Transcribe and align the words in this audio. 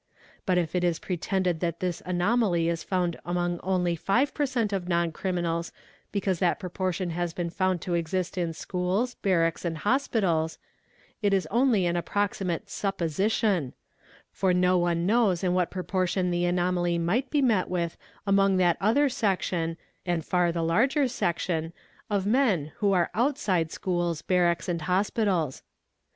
But 0.47 0.57
if 0.57 0.73
it 0.73 0.83
is 0.83 0.97
pretended 0.97 1.59
that 1.59 1.79
this 1.79 2.01
anomaly 2.07 2.67
'is 2.69 2.81
found 2.83 3.17
among 3.23 3.59
only 3.61 3.95
5 3.95 4.33
per 4.33 4.47
cent. 4.47 4.73
of 4.73 4.87
non 4.87 5.11
criminals 5.11 5.71
because 6.11 6.39
that 6.39 6.57
proportion 6.57 7.11
has 7.11 7.33
been 7.35 7.51
found 7.51 7.81
to 7.81 7.93
exist 7.93 8.35
in 8.35 8.53
schools, 8.53 9.13
barracks 9.13 9.63
and 9.63 9.77
hospitals, 9.77 10.57
it 11.21 11.35
is 11.35 11.47
only 11.51 11.85
an 11.85 11.95
approximate 11.95 12.67
supposition; 12.67 13.73
for 14.31 14.55
no 14.55 14.75
one 14.75 15.05
knows 15.05 15.43
in 15.43 15.53
what 15.53 15.69
proportion 15.69 16.31
the 16.31 16.45
anomaly 16.45 16.97
| 16.97 16.97
might 16.97 17.29
be 17.29 17.43
met 17.43 17.69
with 17.69 17.95
among 18.25 18.57
that 18.57 18.77
other 18.81 19.07
section, 19.07 19.77
and 20.03 20.25
far 20.25 20.51
the 20.51 20.63
larger 20.63 21.07
section, 21.07 21.73
of 22.09 22.25
men 22.25 22.71
who 22.77 22.91
are 22.91 23.11
outside 23.13 23.71
schools, 23.71 24.23
barracks, 24.23 24.67
and 24.67 24.81
hospitals. 24.81 25.61